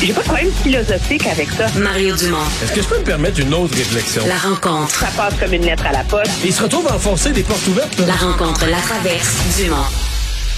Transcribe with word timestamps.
J'ai 0.00 0.12
pas 0.12 0.20
de 0.20 0.24
problème 0.26 0.50
philosophique 0.62 1.26
avec 1.26 1.48
ça. 1.50 1.66
Mario 1.78 2.14
Dumont. 2.16 2.38
Est-ce 2.62 2.72
que 2.72 2.82
je 2.82 2.86
peux 2.86 2.98
me 2.98 3.04
permettre 3.04 3.40
une 3.40 3.52
autre 3.52 3.76
réflexion? 3.76 4.22
La 4.28 4.36
rencontre. 4.36 4.94
Ça 4.94 5.08
passe 5.16 5.34
comme 5.40 5.52
une 5.52 5.64
lettre 5.64 5.86
à 5.86 5.92
la 5.92 6.04
poste. 6.04 6.30
Il 6.44 6.52
se 6.52 6.62
retrouve 6.62 6.86
à 6.88 6.94
enfoncer 6.94 7.32
des 7.32 7.42
portes 7.42 7.66
ouvertes. 7.66 7.98
là. 7.98 8.06
La 8.06 8.14
rencontre 8.14 8.66
Latraverse. 8.68 9.58
Dumont. 9.58 9.76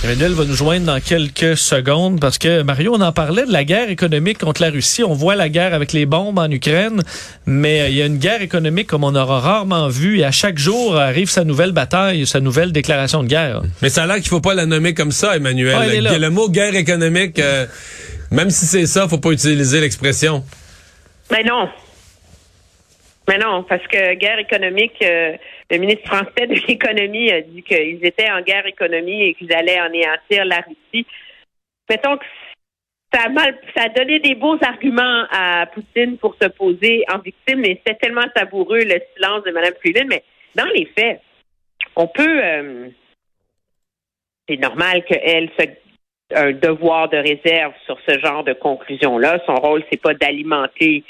Emmanuel 0.03 0.33
va 0.33 0.45
nous 0.47 0.55
joindre 0.55 0.87
dans 0.87 1.01
quelques 1.01 1.59
secondes 1.59 2.21
parce 2.21 2.39
que 2.39 2.63
Mario, 2.63 2.95
on 2.95 3.01
en 3.03 3.13
parlait 3.13 3.45
de 3.45 3.53
la 3.53 3.65
guerre 3.65 3.91
économique 3.91 4.39
contre 4.39 4.63
la 4.63 4.71
Russie. 4.71 5.05
On 5.05 5.13
voit 5.13 5.37
la 5.37 5.49
guerre 5.51 5.75
avec 5.75 5.93
les 5.93 6.07
bombes 6.07 6.39
en 6.39 6.51
Ukraine, 6.51 7.03
mais 7.45 7.83
euh, 7.83 7.89
il 7.91 7.97
y 7.97 8.03
a 8.03 8.07
une 8.07 8.17
guerre 8.17 8.41
économique 8.41 8.87
comme 8.87 9.05
on 9.05 9.15
aura 9.15 9.41
rarement 9.41 9.89
vu 9.89 10.21
et 10.21 10.25
à 10.25 10.31
chaque 10.31 10.57
jour 10.59 10.97
arrive 10.97 11.29
sa 11.29 11.45
nouvelle 11.45 11.73
bataille, 11.73 12.27
sa 12.27 12.41
nouvelle 12.41 12.73
déclaration 12.73 13.23
de 13.23 13.29
guerre. 13.29 13.61
Mais 13.83 13.91
ça 13.91 14.05
a 14.05 14.07
l'air 14.07 14.17
qu'il 14.17 14.29
faut 14.29 14.41
pas 14.41 14.55
la 14.55 14.65
nommer 14.65 14.95
comme 14.95 15.13
ça, 15.13 15.37
Emmanuel. 15.37 15.77
Ah, 16.09 16.19
le 16.19 16.31
mot 16.31 16.49
guerre 16.49 16.77
économique, 16.77 17.39
euh, 17.39 17.67
même 18.31 18.51
si 18.51 18.67
c'est 18.67 18.87
ça, 18.87 19.09
faut 19.09 19.19
pas 19.19 19.33
utiliser 19.33 19.81
l'expression. 19.81 20.43
Mais 21.31 21.43
non. 21.43 21.69
Mais 23.29 23.39
non, 23.39 23.63
parce 23.63 23.87
que 23.87 24.15
guerre 24.15 24.39
économique, 24.39 24.97
euh, 25.03 25.37
le 25.71 25.79
ministre 25.79 26.07
français 26.07 26.47
de 26.47 26.55
l'économie 26.69 27.31
a 27.31 27.41
dit 27.43 27.63
qu'ils 27.63 28.05
étaient 28.05 28.31
en 28.31 28.41
guerre 28.43 28.67
économique 28.67 29.23
et 29.23 29.35
qu'ils 29.35 29.53
allaient 29.55 29.79
anéantir 29.79 30.45
la 30.45 30.59
Russie. 30.59 31.07
Mettons 31.89 32.17
que 32.17 32.25
ça 33.13 33.23
a, 33.25 33.45
ça 33.77 33.85
a 33.85 33.89
donné 33.89 34.21
des 34.21 34.35
beaux 34.35 34.59
arguments 34.63 35.25
à 35.31 35.67
Poutine 35.67 36.17
pour 36.19 36.37
se 36.41 36.49
poser 36.49 37.05
en 37.13 37.19
victime, 37.19 37.61
mais 37.61 37.81
c'était 37.85 37.99
tellement 37.99 38.27
savoureux 38.37 38.81
le 38.81 39.01
silence 39.15 39.45
de 39.45 39.51
Mme 39.51 39.75
Freeland. 39.81 40.07
Mais 40.09 40.25
dans 40.55 40.69
les 40.75 40.87
faits, 40.97 41.21
on 41.97 42.07
peut. 42.07 42.45
euh, 42.45 42.89
c'est 44.49 44.57
normal 44.57 45.05
qu'elle 45.05 45.49
se 45.59 45.67
un 46.35 46.53
devoir 46.53 47.09
de 47.09 47.17
réserve 47.17 47.73
sur 47.87 47.99
ce 48.09 48.19
genre 48.19 48.45
de 48.45 48.53
conclusion-là. 48.53 49.41
Son 49.47 49.55
rôle, 49.55 49.83
c'est 49.91 50.01
pas 50.01 50.15
d'alimenter 50.15 51.05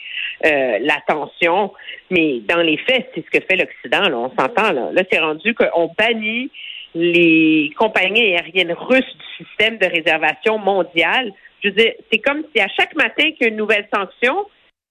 euh, 0.47 0.79
la 0.81 0.97
tension, 1.07 1.73
mais 2.11 2.41
dans 2.49 2.63
les 2.63 2.77
faits, 2.79 3.11
c'est 3.15 3.25
ce 3.25 3.39
que 3.39 3.45
fait 3.45 3.57
l'Occident. 3.57 4.09
Là, 4.09 4.19
on 4.19 4.31
s'entend. 4.31 4.73
Là, 4.73 4.91
là 4.93 5.03
c'est 5.11 5.19
rendu 5.19 5.55
qu'on 5.55 5.91
bannit 5.99 6.51
les 6.95 7.73
compagnies 7.79 8.35
aériennes 8.35 8.73
russes 8.73 9.17
du 9.17 9.45
système 9.45 9.79
de 9.79 9.87
réservation 9.87 10.59
mondial. 10.59 11.33
Je 11.63 11.69
veux 11.69 11.75
dire, 11.75 11.93
c'est 12.11 12.19
comme 12.19 12.43
si 12.55 12.61
à 12.61 12.69
chaque 12.69 12.95
matin 12.97 13.31
qu'il 13.33 13.43
y 13.43 13.45
a 13.45 13.49
une 13.49 13.57
nouvelle 13.57 13.87
sanction, 13.95 14.47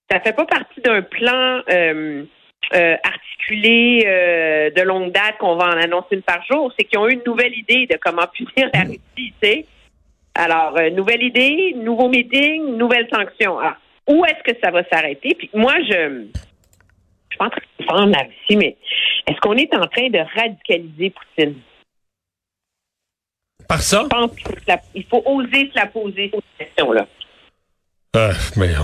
ça 0.10 0.20
fait 0.20 0.34
pas 0.34 0.46
partie 0.46 0.82
d'un 0.82 1.02
plan 1.02 1.62
euh, 1.70 2.24
euh, 2.74 2.96
articulé 3.04 4.04
euh, 4.06 4.70
de 4.72 4.82
longue 4.82 5.12
date 5.12 5.38
qu'on 5.40 5.56
va 5.56 5.66
en 5.66 5.78
annoncer 5.78 6.16
une 6.16 6.22
par 6.22 6.44
jour. 6.46 6.72
C'est 6.78 6.86
qu'ils 6.86 7.00
ont 7.00 7.08
eu 7.08 7.14
une 7.14 7.24
nouvelle 7.26 7.58
idée 7.58 7.88
de 7.88 7.98
comment 8.00 8.28
punir 8.34 8.70
la 8.74 8.82
Russie, 8.82 9.00
tu 9.18 9.34
sais. 9.42 9.66
Alors, 10.36 10.78
euh, 10.78 10.90
nouvelle 10.92 11.24
idée, 11.24 11.74
nouveau 11.76 12.08
meeting, 12.10 12.78
nouvelle 12.78 13.08
sanction. 13.12 13.60
Alors, 13.60 13.76
où 14.08 14.24
est-ce 14.26 14.52
que 14.52 14.58
ça 14.64 14.72
va 14.72 14.84
s'arrêter? 14.92 15.36
Puis 15.38 15.50
moi, 15.54 15.74
je 15.90 16.26
je 17.32 17.38
en 17.46 17.50
train 17.50 17.60
de 17.60 17.84
défendre 17.86 18.12
la 18.12 18.24
Russie, 18.24 18.58
mais 18.58 18.76
est-ce 19.28 19.40
qu'on 19.40 19.56
est 19.56 19.74
en 19.76 19.86
train 19.88 20.10
de 20.10 20.20
radicaliser 20.40 21.12
Poutine? 21.12 21.56
Par 23.68 23.82
ça? 23.82 24.02
Je 24.04 24.08
pense 24.08 24.32
qu'il 24.36 24.46
faut, 24.48 24.56
la- 24.68 24.82
il 24.96 25.06
faut 25.06 25.22
oser 25.26 25.70
se 25.70 25.76
la 25.80 25.86
poser, 25.86 26.32
cette 26.34 26.68
question-là. 26.68 27.08
Ah, 28.16 28.32
mais 28.58 28.70
euh, 28.70 28.80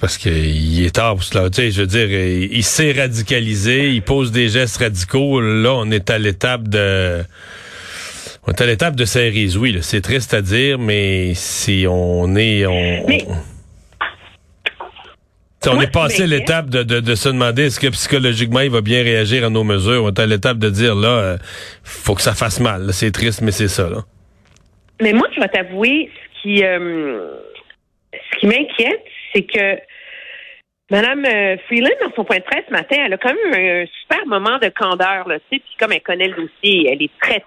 parce 0.00 0.16
qu'il 0.16 0.84
est 0.84 0.94
tard 0.94 1.14
pour 1.14 1.24
cela. 1.24 1.50
Tu 1.50 1.56
sais, 1.56 1.70
je 1.72 1.80
veux 1.80 1.86
dire, 1.88 2.08
il, 2.08 2.52
il 2.52 2.62
s'est 2.62 2.92
radicalisé, 2.92 3.88
il 3.90 4.02
pose 4.02 4.30
des 4.30 4.48
gestes 4.48 4.76
radicaux. 4.76 5.40
Là, 5.40 5.74
on 5.74 5.90
est 5.90 6.08
à 6.10 6.18
l'étape 6.18 6.68
de. 6.68 7.24
On 8.46 8.52
est 8.52 8.60
à 8.60 8.66
l'étape 8.66 8.94
de 8.96 9.04
séries, 9.04 9.56
oui. 9.58 9.78
C'est 9.82 10.02
triste 10.02 10.34
à 10.34 10.42
dire, 10.42 10.78
mais 10.78 11.32
si 11.34 11.86
on 11.88 12.36
est. 12.36 12.66
On, 12.66 13.06
Mais- 13.06 13.24
on- 15.66 15.80
est 15.80 15.90
passé 15.90 16.26
l'étape 16.26 16.68
de, 16.68 16.82
de, 16.82 17.00
de 17.00 17.14
se 17.14 17.30
demander 17.30 17.64
est-ce 17.66 17.80
que 17.80 17.86
psychologiquement 17.88 18.60
il 18.60 18.70
va 18.70 18.82
bien 18.82 19.02
réagir 19.02 19.46
à 19.46 19.50
nos 19.50 19.64
mesures. 19.64 20.04
On 20.04 20.08
est 20.08 20.18
à 20.18 20.26
l'étape 20.26 20.58
de 20.58 20.68
dire 20.68 20.94
là, 20.94 21.08
euh, 21.08 21.36
faut 21.82 22.14
que 22.14 22.20
ça 22.20 22.34
fasse 22.34 22.60
mal. 22.60 22.92
C'est 22.92 23.12
triste, 23.12 23.40
mais 23.40 23.50
c'est 23.50 23.68
ça. 23.68 23.88
Là. 23.88 24.02
Mais 25.00 25.14
moi, 25.14 25.26
je 25.34 25.40
vais 25.40 25.48
t'avouer, 25.48 26.10
ce 26.36 26.42
qui, 26.42 26.62
euh, 26.64 27.30
ce 28.12 28.38
qui 28.40 28.46
m'inquiète, 28.46 29.04
c'est 29.34 29.42
que 29.44 29.78
Mme 30.90 31.24
euh, 31.24 31.56
Freeland, 31.66 31.88
dans 32.02 32.12
son 32.14 32.24
point 32.24 32.36
de 32.38 32.42
presse 32.44 32.64
ce 32.68 32.72
matin, 32.72 32.96
elle 33.06 33.14
a 33.14 33.16
quand 33.16 33.32
même 33.34 33.54
un, 33.54 33.86
super 34.02 34.26
moment 34.26 34.58
de 34.58 34.68
candeur, 34.68 35.26
là, 35.26 35.38
tu 35.50 35.56
sais, 35.56 35.62
puis 35.64 35.74
comme 35.80 35.92
elle 35.92 36.02
connaît 36.02 36.28
le 36.28 36.34
dossier, 36.36 36.90
elle 36.92 37.02
est 37.02 37.10
très... 37.22 37.42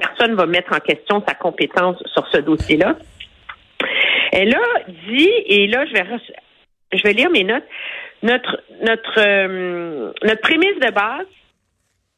Personne 0.00 0.32
ne 0.32 0.36
va 0.36 0.46
mettre 0.46 0.72
en 0.74 0.80
question 0.80 1.22
sa 1.26 1.34
compétence 1.34 2.02
sur 2.14 2.26
ce 2.28 2.38
dossier-là. 2.38 2.96
Elle 4.32 4.54
a 4.54 4.90
dit, 5.06 5.30
et 5.46 5.66
là, 5.66 5.84
je 5.86 5.92
vais, 5.92 6.04
je 6.92 7.02
vais 7.02 7.12
lire 7.12 7.30
mes 7.30 7.44
notes, 7.44 7.64
notre, 8.22 8.62
notre, 8.82 9.18
euh, 9.18 10.12
notre 10.22 10.40
prémisse 10.40 10.78
de 10.80 10.90
base, 10.90 11.26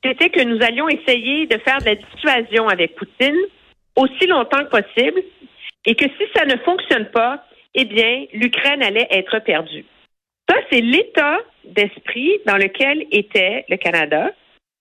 c'était 0.04 0.30
que 0.30 0.42
nous 0.42 0.62
allions 0.62 0.88
essayer 0.88 1.46
de 1.46 1.58
faire 1.58 1.78
de 1.78 1.86
la 1.86 1.94
dissuasion 1.94 2.68
avec 2.68 2.96
Poutine 2.96 3.38
aussi 3.96 4.26
longtemps 4.26 4.64
que 4.64 4.80
possible 4.80 5.22
et 5.86 5.94
que 5.94 6.04
si 6.04 6.24
ça 6.34 6.44
ne 6.44 6.56
fonctionne 6.58 7.06
pas, 7.06 7.44
eh 7.74 7.84
bien, 7.84 8.26
l'Ukraine 8.32 8.82
allait 8.82 9.08
être 9.10 9.38
perdue. 9.40 9.84
Ça, 10.48 10.56
c'est 10.70 10.80
l'état 10.80 11.38
d'esprit 11.64 12.40
dans 12.46 12.56
lequel 12.56 13.06
était 13.10 13.64
le 13.68 13.76
Canada, 13.76 14.32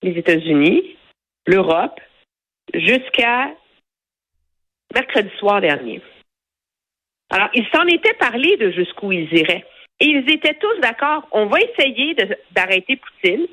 les 0.02 0.18
États-Unis, 0.18 0.98
l'Europe, 1.46 2.00
jusqu'à 2.74 3.52
mercredi 4.94 5.30
soir 5.38 5.62
dernier. 5.62 6.02
Alors, 7.30 7.50
ils 7.54 7.68
s'en 7.74 7.86
étaient 7.88 8.14
parlé 8.16 8.58
de 8.58 8.72
jusqu'où 8.72 9.12
ils 9.12 9.32
iraient. 9.34 9.66
Et 10.00 10.06
ils 10.06 10.30
étaient 10.30 10.56
tous 10.56 10.80
d'accord, 10.82 11.28
on 11.32 11.46
va 11.46 11.60
essayer 11.62 12.16
d'arrêter 12.52 12.98
Poutine. 12.98 13.48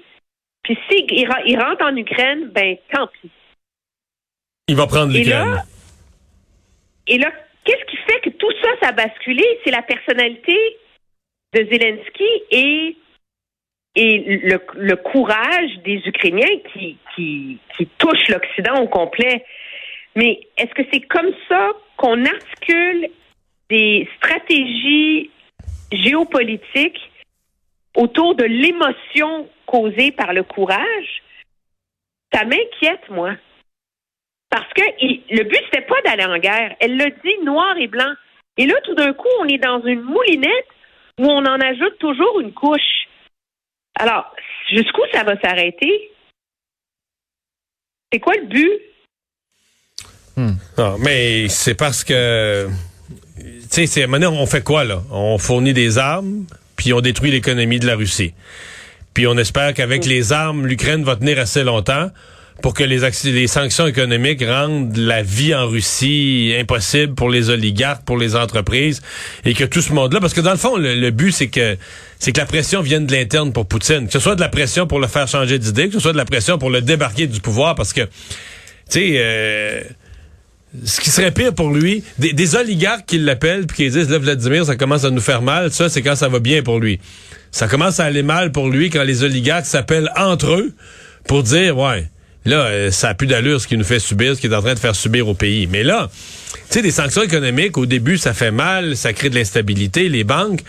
Puis 0.62 0.78
s'il 0.88 1.04
il 1.12 1.58
rentre 1.58 1.84
en 1.84 1.94
Ukraine, 1.96 2.48
ben 2.48 2.76
tant 2.92 3.06
pis. 3.06 3.30
Il 4.66 4.76
va 4.76 4.86
prendre 4.86 5.14
Et 5.14 5.18
l'Ukraine. 5.18 5.54
là, 5.54 5.62
et 7.06 7.18
là, 7.18 7.32
qu'est-ce 7.64 7.84
qui 7.86 7.96
fait 7.96 8.20
que 8.20 8.30
tout 8.30 8.52
ça, 8.62 8.68
ça 8.82 8.88
a 8.88 8.92
basculé? 8.92 9.44
C'est 9.64 9.70
la 9.70 9.82
personnalité 9.82 10.56
de 11.54 11.66
Zelensky 11.70 12.28
et, 12.50 12.96
et 13.94 14.18
le, 14.42 14.60
le 14.74 14.96
courage 14.96 15.78
des 15.84 16.00
Ukrainiens 16.06 16.58
qui, 16.72 16.96
qui, 17.14 17.58
qui 17.76 17.86
touchent 17.98 18.28
l'Occident 18.28 18.82
au 18.82 18.88
complet. 18.88 19.44
Mais 20.14 20.40
est-ce 20.56 20.72
que 20.74 20.82
c'est 20.92 21.00
comme 21.00 21.32
ça 21.48 21.70
qu'on 21.96 22.24
articule 22.24 23.08
des 23.70 24.08
stratégies 24.16 25.30
géopolitiques 25.92 27.10
autour 27.96 28.34
de 28.34 28.44
l'émotion 28.44 29.48
causée 29.66 30.12
par 30.12 30.32
le 30.32 30.42
courage? 30.42 31.22
Ça 32.32 32.44
m'inquiète, 32.44 33.08
moi. 33.10 33.32
Parce 34.50 34.72
que 34.74 34.82
le 35.30 35.42
but, 35.44 35.60
c'était 35.64 35.86
pas 35.86 36.00
d'aller 36.04 36.24
en 36.24 36.38
guerre. 36.38 36.76
Elle 36.80 36.96
l'a 36.96 37.10
dit 37.10 37.44
noir 37.44 37.76
et 37.78 37.86
blanc. 37.86 38.12
Et 38.56 38.66
là, 38.66 38.74
tout 38.84 38.94
d'un 38.94 39.12
coup, 39.12 39.28
on 39.40 39.46
est 39.46 39.58
dans 39.58 39.82
une 39.84 40.02
moulinette 40.02 40.68
où 41.18 41.26
on 41.26 41.44
en 41.44 41.60
ajoute 41.60 41.98
toujours 41.98 42.40
une 42.40 42.52
couche. 42.52 42.97
Alors, 43.98 44.32
jusqu'où 44.70 45.02
ça 45.12 45.24
va 45.24 45.38
s'arrêter? 45.40 46.10
C'est 48.12 48.20
quoi 48.20 48.34
le 48.36 48.46
but? 48.46 48.80
Non, 50.78 50.98
mais 50.98 51.48
c'est 51.48 51.74
parce 51.74 52.04
que, 52.04 52.68
tu 53.36 53.44
sais, 53.68 53.86
c'est 53.86 54.06
maintenant 54.06 54.32
on 54.32 54.46
fait 54.46 54.62
quoi 54.62 54.84
là? 54.84 55.02
On 55.10 55.36
fournit 55.36 55.72
des 55.72 55.98
armes, 55.98 56.46
puis 56.76 56.92
on 56.92 57.00
détruit 57.00 57.32
l'économie 57.32 57.80
de 57.80 57.86
la 57.86 57.96
Russie. 57.96 58.34
Puis 59.14 59.26
on 59.26 59.36
espère 59.36 59.74
qu'avec 59.74 60.06
les 60.06 60.32
armes, 60.32 60.64
l'Ukraine 60.64 61.02
va 61.02 61.16
tenir 61.16 61.40
assez 61.40 61.64
longtemps 61.64 62.10
pour 62.62 62.74
que 62.74 62.82
les, 62.82 63.00
les 63.24 63.46
sanctions 63.46 63.86
économiques 63.86 64.42
rendent 64.44 64.96
la 64.96 65.22
vie 65.22 65.54
en 65.54 65.68
Russie 65.68 66.54
impossible 66.58 67.14
pour 67.14 67.30
les 67.30 67.50
oligarques, 67.50 68.04
pour 68.04 68.18
les 68.18 68.34
entreprises, 68.34 69.00
et 69.44 69.54
que 69.54 69.64
tout 69.64 69.80
ce 69.80 69.92
monde-là, 69.92 70.20
parce 70.20 70.34
que 70.34 70.40
dans 70.40 70.50
le 70.50 70.56
fond, 70.56 70.76
le, 70.76 70.94
le 70.94 71.10
but, 71.10 71.32
c'est 71.32 71.48
que 71.48 71.76
c'est 72.18 72.32
que 72.32 72.38
la 72.40 72.46
pression 72.46 72.80
vienne 72.80 73.06
de 73.06 73.12
l'interne 73.12 73.52
pour 73.52 73.66
Poutine, 73.66 74.06
que 74.06 74.12
ce 74.12 74.18
soit 74.18 74.34
de 74.34 74.40
la 74.40 74.48
pression 74.48 74.88
pour 74.88 74.98
le 74.98 75.06
faire 75.06 75.28
changer 75.28 75.58
d'idée, 75.60 75.86
que 75.86 75.94
ce 75.94 76.00
soit 76.00 76.12
de 76.12 76.16
la 76.16 76.24
pression 76.24 76.58
pour 76.58 76.70
le 76.70 76.80
débarquer 76.80 77.28
du 77.28 77.40
pouvoir, 77.40 77.76
parce 77.76 77.92
que, 77.92 78.00
tu 78.00 78.08
sais, 78.88 79.12
euh, 79.18 79.82
ce 80.84 81.00
qui 81.00 81.10
serait 81.10 81.30
pire 81.30 81.54
pour 81.54 81.70
lui, 81.70 82.02
des, 82.18 82.32
des 82.32 82.56
oligarques 82.56 83.06
qui 83.06 83.18
l'appellent 83.18 83.66
puis 83.66 83.76
qui 83.76 83.90
disent 83.90 84.10
là 84.10 84.18
Vladimir, 84.18 84.64
ça 84.64 84.76
commence 84.76 85.04
à 85.04 85.10
nous 85.10 85.20
faire 85.20 85.42
mal, 85.42 85.72
ça 85.72 85.88
c'est 85.88 86.02
quand 86.02 86.16
ça 86.16 86.28
va 86.28 86.40
bien 86.40 86.62
pour 86.62 86.78
lui. 86.80 86.98
Ça 87.50 87.68
commence 87.68 88.00
à 88.00 88.04
aller 88.04 88.22
mal 88.22 88.52
pour 88.52 88.68
lui 88.68 88.90
quand 88.90 89.04
les 89.04 89.22
oligarques 89.22 89.66
s'appellent 89.66 90.10
entre 90.16 90.52
eux 90.52 90.74
pour 91.26 91.42
dire 91.42 91.78
ouais, 91.78 92.10
là 92.44 92.66
euh, 92.66 92.90
ça 92.90 93.10
a 93.10 93.14
plus 93.14 93.26
d'allure 93.26 93.60
ce 93.60 93.66
qui 93.66 93.76
nous 93.76 93.84
fait 93.84 93.98
subir, 93.98 94.34
ce 94.34 94.40
qui 94.40 94.46
est 94.46 94.54
en 94.54 94.62
train 94.62 94.74
de 94.74 94.78
faire 94.78 94.96
subir 94.96 95.28
au 95.28 95.34
pays. 95.34 95.66
Mais 95.66 95.82
là, 95.82 96.10
tu 96.52 96.60
sais 96.70 96.82
des 96.82 96.90
sanctions 96.90 97.22
économiques 97.22 97.76
au 97.78 97.86
début 97.86 98.18
ça 98.18 98.34
fait 98.34 98.50
mal, 98.50 98.96
ça 98.96 99.12
crée 99.12 99.30
de 99.30 99.34
l'instabilité, 99.34 100.08
les 100.08 100.24
banques 100.24 100.62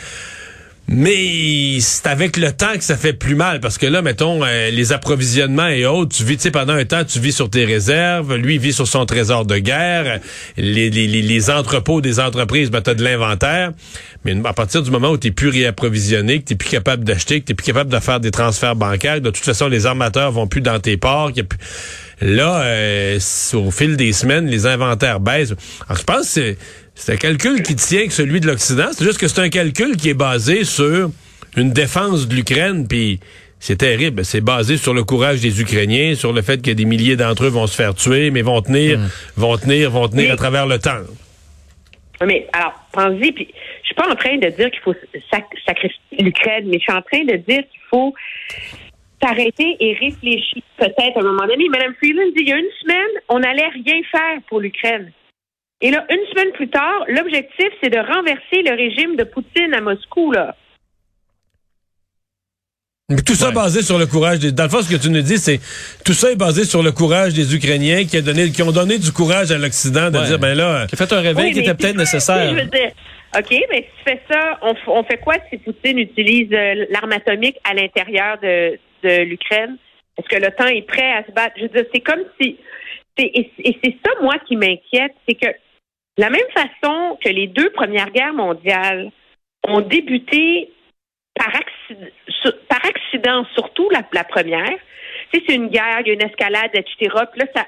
mais 0.92 1.80
c'est 1.82 2.08
avec 2.08 2.36
le 2.36 2.52
temps 2.52 2.74
que 2.76 2.84
ça 2.84 2.98
fait 2.98 3.14
plus 3.14 3.36
mal 3.36 3.60
parce 3.60 3.78
que 3.78 3.86
là, 3.86 4.02
mettons, 4.02 4.44
euh, 4.44 4.72
les 4.72 4.92
approvisionnements 4.92 5.68
et 5.68 5.86
autres, 5.86 6.16
tu 6.16 6.24
vis, 6.24 6.38
tu 6.38 6.44
sais, 6.44 6.52
pendant 6.52 6.74
un 6.74 6.86
temps, 6.86 7.04
tu 7.04 7.20
vis 7.20 7.32
sur 7.32 7.48
tes 7.48 7.64
réserves, 7.64 8.36
lui 8.36 8.56
il 8.56 8.60
vit 8.60 8.74
sur 8.74 8.88
son 8.88 9.06
trésor 9.06 9.46
de 9.46 9.58
guerre, 9.60 10.20
les, 10.58 10.90
les, 10.90 11.08
les, 11.08 11.50
entrepôts 11.52 12.02
des 12.02 12.20
entreprises, 12.20 12.72
ben, 12.72 12.82
tu 12.82 12.90
as 12.90 12.96
de 12.96 13.04
l'inventaire, 13.04 13.72
mais 14.26 14.36
à 14.44 14.54
partir 14.54 14.82
du 14.82 14.90
moment 14.90 15.12
où 15.12 15.18
tu 15.18 15.32
plus 15.32 15.50
réapprovisionné, 15.50 16.40
que 16.40 16.46
tu 16.46 16.56
plus 16.56 16.70
capable 16.70 17.04
d'acheter, 17.04 17.40
que 17.42 17.46
tu 17.46 17.56
plus 17.56 17.66
capable 17.66 17.92
de 17.92 18.00
faire 18.00 18.20
des 18.20 18.32
transferts 18.32 18.76
bancaires, 18.76 19.22
de 19.22 19.30
toute 19.30 19.46
façon, 19.46 19.68
les 19.68 19.86
armateurs 19.86 20.32
vont 20.32 20.48
plus 20.48 20.62
dans 20.62 20.80
tes 20.80 20.98
ports, 20.98 21.32
y 21.36 21.42
a. 21.42 21.44
Là, 22.22 22.62
euh, 22.64 23.20
au 23.54 23.72
fil 23.72 23.96
des 23.96 24.12
semaines, 24.12 24.48
les 24.48 24.66
inventaires 24.66 25.22
baissent. 25.22 25.54
Alors, 25.88 26.00
je 26.00 26.04
pense 26.04 26.34
que 26.36 26.56
c'est- 27.00 27.14
un 27.14 27.18
calcul 27.18 27.64
qui 27.64 27.76
tient 27.76 28.06
que 28.08 28.14
celui 28.14 28.40
de 28.40 28.48
l'Occident. 28.48 28.90
C'est 28.92 29.04
juste 29.06 29.20
que 29.20 29.28
c'est 29.28 29.42
un 29.42 29.50
calcul 29.50 29.96
qui 29.98 30.10
est 30.10 30.14
basé 30.14 30.64
sur 30.64 31.10
une 31.58 31.72
défense 31.72 32.28
de 32.28 32.36
l'Ukraine, 32.36 32.88
puis 32.88 33.20
c'est 33.60 33.78
terrible. 33.78 34.24
C'est 34.26 34.42
basé 34.42 34.78
sur 34.78 34.94
le 34.94 35.04
courage 35.04 35.42
des 35.42 35.60
Ukrainiens, 35.62 36.16
sur 36.16 36.32
le 36.34 36.42
fait 36.42 36.62
que 36.62 36.72
des 36.72 36.86
milliers 36.86 37.16
d'entre 37.16 37.46
eux 37.46 37.50
vont 37.50 37.68
se 37.68 37.76
faire 37.76 37.96
tuer, 37.96 38.30
mais 38.32 38.42
vont 38.42 38.62
tenir, 38.62 39.00
vont 39.36 39.58
tenir, 39.58 39.90
vont 39.92 40.08
tenir 40.08 40.26
Mais- 40.28 40.32
à 40.32 40.36
travers 40.36 40.68
le 40.68 40.78
temps. 40.80 41.02
Mais 42.26 42.48
alors, 42.52 42.74
pense-y, 42.92 43.32
puis 43.32 43.48
je 43.82 43.86
suis 43.88 43.96
pas 43.96 44.10
en 44.12 44.16
train 44.16 44.36
de 44.38 44.48
dire 44.50 44.70
qu'il 44.72 44.82
faut 44.84 44.94
sac- 45.32 45.46
sacrifier 45.66 45.98
l'Ukraine, 46.20 46.66
mais 46.68 46.78
je 46.78 46.84
suis 46.84 46.92
en 46.92 47.02
train 47.02 47.24
de 47.24 47.38
dire 47.38 47.64
qu'il 47.72 47.82
faut 47.90 48.14
s'arrêter 49.24 49.76
et 49.80 49.94
réfléchir 49.94 50.62
peut-être 50.78 51.18
à 51.18 51.20
un 51.22 51.24
moment 51.24 51.48
donné. 51.48 51.68
Mme 51.70 51.94
Freeland 51.98 52.32
dit 52.36 52.42
il 52.44 52.50
y 52.50 52.54
a 52.54 52.58
une 52.58 52.66
semaine, 52.82 53.22
on 53.30 53.40
n'allait 53.40 53.68
rien 53.70 54.02
faire 54.12 54.40
pour 54.50 54.60
l'Ukraine. 54.60 55.12
Et 55.82 55.92
là, 55.92 56.06
une 56.10 56.26
semaine 56.32 56.52
plus 56.54 56.70
tard, 56.70 57.06
l'objectif, 57.08 57.70
c'est 57.82 57.90
de 57.90 57.98
renverser 58.00 58.62
le 58.64 58.76
régime 58.76 59.16
de 59.16 59.24
Poutine 59.24 59.74
à 59.74 59.82
Moscou, 59.82 60.32
là. 60.32 60.56
Mais 63.12 63.22
tout 63.24 63.34
ça 63.34 63.48
Ouais. 63.48 63.54
basé 63.56 63.82
sur 63.82 63.98
le 63.98 64.06
courage 64.06 64.38
des. 64.40 64.52
Dans 64.52 64.66
le 64.66 64.70
fond, 64.70 64.82
ce 64.84 64.90
que 64.96 65.02
tu 65.02 65.10
nous 65.10 65.22
dis, 65.22 65.38
c'est 65.40 65.60
tout 66.06 66.14
ça 66.14 66.32
est 66.32 66.36
basé 66.36 66.64
sur 66.64 66.84
le 66.84 66.92
courage 66.92 67.34
des 67.34 67.56
Ukrainiens 67.56 68.06
qui 68.06 68.18
a 68.18 68.22
donné, 68.22 68.52
qui 68.52 68.62
ont 68.62 68.72
donné 68.72 69.00
du 69.00 69.12
courage 69.12 69.52
à 69.52 69.58
l'Occident 69.58 70.12
de 70.12 70.20
Ouais. 70.20 70.26
dire 70.28 70.38
ben 70.38 70.56
là, 70.56 70.86
Qui 70.88 70.94
a 70.94 70.98
fait 70.98 71.12
un 71.14 71.22
réveil 71.22 71.46
Oui, 71.48 71.54
qui 71.54 71.60
était 71.62 71.74
peut-être 71.74 71.98
nécessaire. 71.98 72.50
Je 72.52 72.56
veux 72.62 72.70
dire, 72.70 72.92
OK, 73.36 73.50
mais 73.72 73.78
si 73.82 73.90
tu 73.98 74.12
fais 74.12 74.22
ça, 74.30 74.60
on, 74.62 74.74
f- 74.74 74.78
on 74.88 75.04
fait 75.04 75.18
quoi 75.18 75.36
si 75.50 75.58
Poutine 75.58 75.98
utilise 75.98 76.50
euh, 76.54 76.86
l'arme 76.92 77.14
atomique 77.14 77.58
à 77.64 77.74
l'intérieur 77.74 78.38
de, 78.44 78.78
de 79.04 79.24
l'Ukraine? 79.24 79.78
Est-ce 80.18 80.28
que 80.30 80.40
l'OTAN 80.44 80.68
est 80.68 80.86
prêt 80.86 81.12
à 81.14 81.26
se 81.26 81.32
battre? 81.32 81.54
Je 81.58 81.64
veux 81.64 81.70
dire, 81.70 81.86
c'est 81.92 82.02
comme 82.02 82.22
si... 82.40 82.58
c'est- 83.18 83.32
Et, 83.34 83.52
et 83.64 83.78
c'est 83.84 83.98
ça, 84.06 84.12
moi, 84.22 84.36
qui 84.48 84.56
m'inquiète, 84.56 85.14
c'est 85.28 85.34
que 85.36 85.48
de 86.18 86.24
la 86.24 86.30
même 86.30 86.42
façon 86.54 87.18
que 87.24 87.30
les 87.30 87.48
deux 87.48 87.70
premières 87.72 88.12
guerres 88.12 88.34
mondiales 88.34 89.12
ont 89.68 89.82
débuté 89.82 90.72
par 91.36 91.54
accident, 92.86 93.46
surtout 93.56 93.90
la, 93.90 94.24
première. 94.24 94.78
Tu 95.32 95.40
sais, 95.40 95.46
c'est 95.48 95.56
une 95.56 95.70
guerre, 95.70 96.02
il 96.02 96.08
y 96.08 96.12
a 96.12 96.14
une 96.14 96.26
escalade, 96.26 96.72
etc. 96.74 97.16
Puis 97.32 97.40
là, 97.40 97.46
ça, 97.56 97.66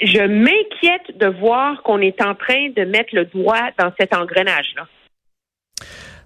je 0.00 0.20
m'inquiète 0.20 1.16
de 1.16 1.26
voir 1.26 1.82
qu'on 1.82 2.00
est 2.00 2.20
en 2.20 2.34
train 2.34 2.70
de 2.70 2.84
mettre 2.84 3.14
le 3.14 3.26
doigt 3.26 3.70
dans 3.78 3.92
cet 3.98 4.14
engrenage-là. 4.14 4.88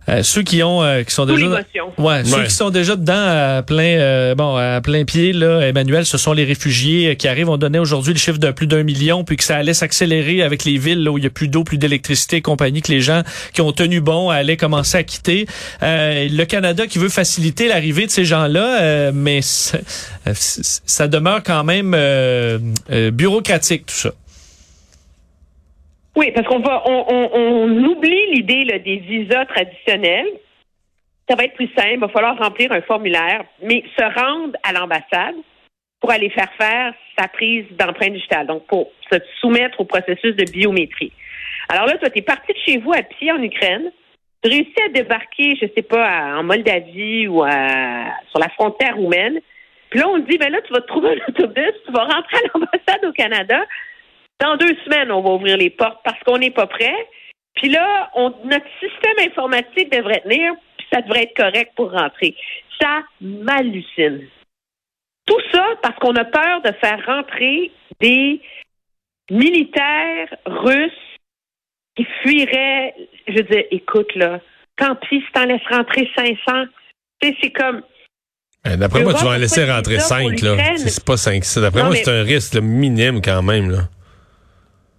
Euh, 0.09 0.23
ceux 0.23 0.43
qui 0.43 0.63
ont 0.63 0.83
euh, 0.83 1.03
qui 1.03 1.13
sont 1.15 1.27
déjà. 1.27 1.47
Ouais, 1.99 2.25
ceux 2.25 2.45
qui 2.45 2.55
sont 2.55 2.71
déjà 2.71 2.97
dedans 2.97 3.13
à 3.15 3.63
plein 3.63 3.99
euh, 3.99 4.35
bon 4.35 4.57
à 4.57 4.81
plein 4.81 5.05
pied 5.05 5.33
là, 5.33 5.61
Emmanuel, 5.61 6.07
ce 6.07 6.19
sont 6.19 6.33
les 6.33 6.45
réfugiés 6.45 7.11
euh, 7.11 7.15
qui 7.15 7.29
arrivent. 7.29 7.49
On 7.51 7.59
donnait 7.59 7.79
aujourd'hui 7.79 8.13
le 8.13 8.19
chiffre 8.19 8.39
de 8.39 8.51
plus 8.51 8.67
d'un 8.67 8.83
million, 8.83 9.25
puis 9.25 9.37
que 9.37 9.45
ça 9.45 9.57
allait 9.57 9.75
s'accélérer 9.75 10.43
avec 10.43 10.65
les 10.65 10.79
villes 10.79 11.03
là, 11.05 11.11
où 11.11 11.19
il 11.19 11.25
y 11.25 11.27
a 11.27 11.31
plus 11.31 11.49
d'eau, 11.49 11.65
plus 11.65 11.79
d'électricité 11.79 12.37
et 12.37 12.43
compagnie, 12.43 12.83
que 12.83 12.93
les 12.93 13.01
gens 13.01 13.23
qui 13.53 13.61
ont 13.61 13.73
tenu 13.73 14.01
bon 14.01 14.31
allaient 14.31 14.57
commencer 14.57 14.99
à 14.99 15.03
quitter. 15.03 15.47
Euh, 15.83 16.29
le 16.31 16.45
Canada 16.45 16.87
qui 16.87 16.99
veut 16.99 17.09
faciliter 17.09 17.69
l'arrivée 17.69 18.07
de 18.07 18.11
ces 18.11 18.25
gens-là, 18.25 18.81
euh, 18.81 19.13
mais 19.15 19.43
ça, 19.43 19.79
euh, 20.27 20.33
ça 20.35 21.09
demeure 21.09 21.43
quand 21.43 21.65
même 21.65 21.93
euh, 21.95 22.59
euh, 22.91 23.11
bureaucratique 23.11 23.87
tout 23.87 23.95
ça. 23.95 24.11
Oui, 26.19 26.33
parce 26.33 26.49
qu'on 26.49 26.59
va, 26.59 26.83
on, 26.85 27.85
oublie 27.85 28.27
l'idée 28.33 28.65
des 28.65 28.97
visas 28.97 29.45
traditionnels. 29.45 30.27
Ça 31.29 31.37
va 31.37 31.45
être 31.45 31.55
plus 31.55 31.71
simple. 31.77 31.93
Il 31.93 32.01
va 32.01 32.09
falloir 32.09 32.37
remplir 32.37 32.73
un 32.73 32.81
formulaire, 32.81 33.45
mais 33.63 33.85
se 33.97 34.03
rendre 34.03 34.59
à 34.65 34.73
l'ambassade 34.73 35.37
pour 36.01 36.11
aller 36.11 36.29
faire 36.31 36.53
faire 36.59 36.93
sa 37.17 37.29
prise 37.29 37.67
d'empreinte 37.79 38.15
digitale, 38.15 38.49
donc 38.49 38.67
pour 38.67 38.91
se 39.13 39.19
soumettre 39.41 39.81
au 39.81 39.85
processus 39.85 40.35
de 40.35 40.51
biométrie. 40.51 41.13
Alors 41.69 41.87
là, 41.87 41.97
toi, 41.99 42.11
tu 42.11 42.19
es 42.19 42.23
parti 42.23 42.53
de 42.53 42.59
chez 42.67 42.79
vous 42.79 42.93
à 42.93 43.03
pied 43.03 43.31
en 43.31 43.41
Ukraine. 43.41 43.93
Tu 44.43 44.51
réussis 44.51 44.83
à 44.87 44.89
débarquer, 44.89 45.55
je 45.55 45.67
sais 45.73 45.83
pas, 45.83 46.37
en 46.37 46.43
Moldavie 46.43 47.29
ou 47.29 47.45
à- 47.45 48.11
sur 48.31 48.41
la 48.41 48.49
frontière 48.49 48.97
roumaine. 48.97 49.39
Puis 49.91 50.01
là, 50.01 50.09
on 50.09 50.21
te 50.21 50.29
dit, 50.29 50.39
ben 50.39 50.51
là, 50.51 50.59
tu 50.67 50.73
vas 50.73 50.81
te 50.81 50.87
trouver 50.89 51.11
un 51.11 51.29
autobus, 51.29 51.75
tu 51.87 51.93
vas 51.93 52.05
rentrer 52.05 52.39
à 52.39 52.49
l'ambassade 52.55 53.05
au 53.05 53.13
Canada. 53.13 53.61
Dans 54.41 54.57
deux 54.57 54.77
semaines, 54.85 55.11
on 55.11 55.21
va 55.21 55.31
ouvrir 55.31 55.57
les 55.57 55.71
portes 55.71 56.01
parce 56.05 56.23
qu'on 56.25 56.39
n'est 56.39 56.51
pas 56.51 56.67
prêt. 56.67 56.95
Puis 57.57 57.69
là, 57.69 58.11
on, 58.15 58.31
notre 58.45 58.67
système 58.81 59.27
informatique 59.27 59.91
devrait 59.91 60.21
tenir, 60.21 60.55
puis 60.77 60.87
ça 60.93 61.03
devrait 61.03 61.25
être 61.25 61.37
correct 61.37 61.73
pour 61.77 61.91
rentrer. 61.91 62.37
Ça 62.81 63.03
m'hallucine. 63.21 64.29
Tout 65.27 65.41
ça 65.53 65.67
parce 65.83 65.99
qu'on 65.99 66.15
a 66.15 66.25
peur 66.25 66.63
de 66.63 66.73
faire 66.81 67.05
rentrer 67.05 67.73
des 68.01 68.41
militaires 69.31 70.29
russes 70.47 70.93
qui 71.97 72.07
fuiraient. 72.23 72.95
Je 73.27 73.35
veux 73.35 73.43
dire, 73.43 73.65
écoute, 73.71 74.15
là, 74.15 74.41
tant 74.77 74.95
pis 74.95 75.21
si 75.21 75.33
t'en 75.33 75.45
laisses 75.45 75.67
rentrer 75.69 76.09
500. 76.17 76.37
Tu 77.21 77.29
sais, 77.29 77.37
c'est 77.43 77.51
comme. 77.51 77.83
ben, 78.65 78.77
d'après 78.77 79.03
moi, 79.03 79.15
tu 79.15 79.25
vas 79.25 79.33
en 79.33 79.37
laisser 79.37 79.65
rentrer 79.65 79.95
ils 79.95 79.99
disent 79.99 80.07
ça 80.07 80.17
pour 80.21 80.31
5 80.31 80.43
là. 80.43 80.77
C'est 80.77 81.05
pas 81.05 81.17
5 81.17 81.43
D'après 81.61 81.83
moi, 81.83 81.91
mais- 81.91 82.05
c'est 82.05 82.11
un 82.11 82.23
risque 82.23 82.55
là, 82.55 82.61
minime 82.61 83.21
quand 83.21 83.43
même 83.43 83.71
là. 83.71 83.89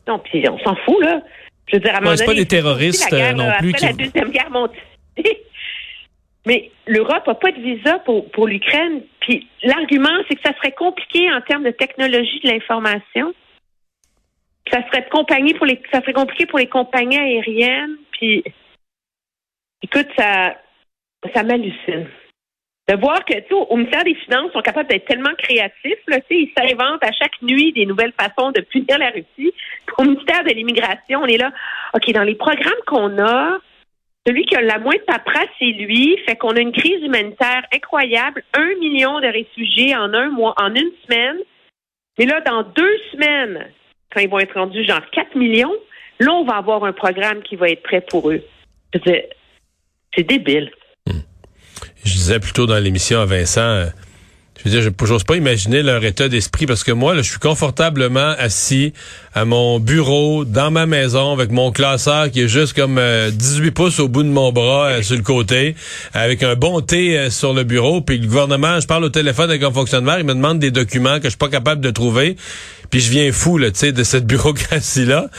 Non, 0.09 0.17
puis 0.17 0.43
on 0.49 0.57
s'en 0.59 0.75
fout, 0.75 0.99
là. 1.01 1.21
Je 1.67 1.75
veux 1.75 1.81
dire, 1.81 1.93
à 1.93 1.97
un 1.97 1.99
moment 1.99 2.11
Ouais, 2.11 2.17
c'est 2.17 2.25
pas 2.25 2.33
des 2.33 2.47
terroristes, 2.47 3.09
guerre, 3.11 3.33
euh, 3.33 3.37
non 3.37 3.45
là, 3.45 3.57
plus 3.59 3.69
Après 3.75 3.87
la 3.87 3.93
Deuxième 3.93 4.31
Guerre 4.31 4.49
mondiale. 4.49 4.83
Mais 6.47 6.71
l'Europe 6.87 7.27
n'a 7.27 7.35
pas 7.35 7.51
de 7.51 7.61
visa 7.61 7.99
pour, 7.99 8.31
pour 8.31 8.47
l'Ukraine. 8.47 9.03
Puis 9.19 9.47
l'argument, 9.61 10.17
c'est 10.27 10.35
que 10.35 10.41
ça 10.43 10.55
serait 10.57 10.71
compliqué 10.71 11.31
en 11.31 11.41
termes 11.41 11.63
de 11.63 11.69
technologie 11.69 12.39
de 12.43 12.49
l'information. 12.49 13.33
Ça 14.71 14.83
serait 14.87 15.07
compagnie 15.09 15.53
pour 15.53 15.67
les, 15.67 15.79
ça 15.91 16.01
serait 16.01 16.13
compliqué 16.13 16.47
pour 16.47 16.57
les 16.57 16.67
compagnies 16.67 17.17
aériennes. 17.17 17.97
Puis, 18.13 18.43
écoute, 19.83 20.07
ça, 20.17 20.55
ça 21.35 21.43
m'hallucine. 21.43 22.07
De 22.87 22.95
voir 22.95 23.23
que, 23.25 23.39
tu 23.41 23.53
au 23.53 23.75
ministère 23.75 24.03
des 24.03 24.15
Finances, 24.15 24.49
ils 24.49 24.53
sont 24.53 24.61
capables 24.61 24.89
d'être 24.89 25.05
tellement 25.05 25.35
créatifs, 25.37 26.01
là, 26.07 26.19
tu 26.21 26.27
sais, 26.27 26.35
ils 26.35 26.53
s'inventent 26.57 27.03
à 27.03 27.11
chaque 27.11 27.39
nuit 27.43 27.71
des 27.73 27.85
nouvelles 27.85 28.13
façons 28.19 28.51
de 28.51 28.61
punir 28.61 28.97
la 28.97 29.11
Russie. 29.11 29.53
Au 29.97 30.03
ministère 30.03 30.43
de 30.43 30.49
l'Immigration, 30.51 31.21
on 31.21 31.25
est 31.25 31.37
là. 31.37 31.51
OK, 31.93 32.11
dans 32.11 32.23
les 32.23 32.35
programmes 32.35 32.81
qu'on 32.85 33.17
a, 33.19 33.57
celui 34.27 34.45
qui 34.45 34.55
a 34.55 34.61
la 34.61 34.79
moins 34.79 34.95
de 34.95 35.01
paperasse, 35.01 35.49
c'est 35.57 35.65
lui. 35.65 36.17
Fait 36.25 36.35
qu'on 36.35 36.55
a 36.55 36.59
une 36.59 36.71
crise 36.71 37.03
humanitaire 37.03 37.63
incroyable. 37.73 38.43
Un 38.53 38.75
million 38.79 39.19
de 39.19 39.27
réfugiés 39.27 39.95
en 39.95 40.13
un 40.13 40.29
mois, 40.29 40.53
en 40.57 40.73
une 40.75 40.91
semaine. 41.05 41.37
Mais 42.17 42.25
là, 42.25 42.41
dans 42.41 42.63
deux 42.63 42.97
semaines, 43.11 43.67
quand 44.11 44.19
ils 44.19 44.29
vont 44.29 44.39
être 44.39 44.53
rendus 44.53 44.85
genre 44.85 45.01
4 45.11 45.35
millions, 45.35 45.73
là, 46.19 46.33
on 46.33 46.43
va 46.43 46.57
avoir 46.57 46.83
un 46.83 46.93
programme 46.93 47.41
qui 47.41 47.55
va 47.55 47.69
être 47.69 47.83
prêt 47.83 48.01
pour 48.01 48.29
eux. 48.29 48.43
C'est 49.05 50.23
débile. 50.23 50.71
Je 52.03 52.13
disais 52.13 52.39
plutôt 52.39 52.65
dans 52.65 52.77
l'émission 52.77 53.19
à 53.19 53.25
Vincent, 53.25 53.85
je 54.65 54.69
veux 54.69 54.81
dire, 54.81 54.91
j'ose 55.03 55.23
pas 55.23 55.37
imaginer 55.37 55.83
leur 55.83 56.03
état 56.03 56.27
d'esprit 56.27 56.65
parce 56.65 56.83
que 56.83 56.91
moi, 56.91 57.15
là, 57.15 57.21
je 57.21 57.29
suis 57.29 57.39
confortablement 57.39 58.33
assis 58.37 58.93
à 59.33 59.45
mon 59.45 59.79
bureau, 59.79 60.43
dans 60.43 60.69
ma 60.69 60.85
maison, 60.85 61.31
avec 61.31 61.51
mon 61.51 61.71
classeur 61.71 62.29
qui 62.29 62.41
est 62.41 62.47
juste 62.49 62.73
comme 62.73 62.99
18 63.31 63.67
euh, 63.67 63.71
pouces 63.71 63.99
au 63.99 64.09
bout 64.09 64.23
de 64.23 64.27
mon 64.27 64.51
bras 64.51 64.87
euh, 64.87 65.01
sur 65.01 65.15
le 65.15 65.21
côté, 65.21 65.75
avec 66.13 66.43
un 66.43 66.55
bon 66.55 66.81
thé 66.81 67.17
euh, 67.17 67.29
sur 67.29 67.53
le 67.53 67.63
bureau, 67.63 68.01
puis 68.01 68.17
le 68.17 68.27
gouvernement, 68.27 68.79
je 68.81 68.87
parle 68.87 69.05
au 69.05 69.09
téléphone 69.09 69.49
avec 69.49 69.63
un 69.63 69.71
fonctionnaire, 69.71 70.19
il 70.19 70.25
me 70.25 70.33
demande 70.33 70.59
des 70.59 70.71
documents 70.71 71.19
que 71.19 71.25
je 71.25 71.29
suis 71.29 71.37
pas 71.37 71.49
capable 71.49 71.79
de 71.79 71.91
trouver, 71.91 72.35
puis 72.89 72.99
je 72.99 73.11
viens 73.11 73.31
fou, 73.31 73.57
là, 73.57 73.71
tu 73.71 73.79
sais, 73.79 73.91
de 73.91 74.03
cette 74.03 74.25
bureaucratie-là. 74.27 75.29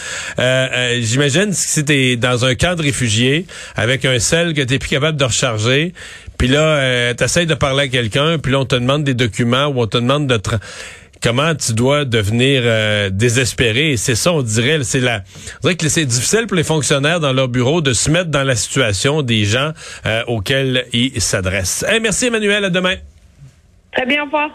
J'imagine 1.00 1.52
si 1.52 1.85
t'es 1.85 2.16
dans 2.16 2.45
un 2.45 2.54
camp 2.54 2.76
de 2.76 2.83
réfugiés, 2.83 3.47
avec 3.76 4.04
un 4.04 4.19
sel 4.19 4.54
que 4.54 4.62
t'es 4.62 4.78
plus 4.78 4.88
capable 4.88 5.19
de 5.19 5.25
recharger, 5.25 5.92
puis 6.40 6.49
là, 6.49 6.62
euh, 6.62 7.12
tu 7.12 7.45
de 7.45 7.54
parler 7.54 7.83
à 7.83 7.88
quelqu'un, 7.88 8.38
puis 8.38 8.52
là, 8.52 8.61
on 8.61 8.64
te 8.64 8.75
demande 8.75 9.04
des 9.04 9.12
documents 9.12 9.66
ou 9.66 9.83
on 9.83 9.87
te 9.87 9.99
demande 9.99 10.26
de... 10.26 10.40
Comment 11.23 11.54
tu 11.54 11.75
dois 11.75 12.07
devenir 12.07 12.62
euh, 12.64 13.11
désespéré? 13.11 13.99
C'est 13.99 14.14
ça, 14.14 14.33
on 14.33 14.40
dirait. 14.40 14.83
C'est 14.85 15.00
la. 15.00 15.21
Que 15.62 15.88
c'est 15.90 16.07
difficile 16.07 16.47
pour 16.47 16.57
les 16.57 16.64
fonctionnaires 16.64 17.21
dans 17.21 17.35
leur 17.35 17.49
bureau 17.49 17.83
de 17.83 17.92
se 17.92 18.11
mettre 18.11 18.30
dans 18.30 18.42
la 18.42 18.57
situation 18.57 19.21
des 19.21 19.45
gens 19.45 19.73
euh, 20.07 20.23
auxquels 20.28 20.87
ils 20.95 21.21
s'adressent. 21.21 21.85
merci 22.00 22.28
Emmanuel, 22.28 22.64
à 22.64 22.71
demain. 22.71 22.95
Très 23.92 24.07
bien, 24.07 24.23
au 24.23 24.25
revoir. 24.25 24.50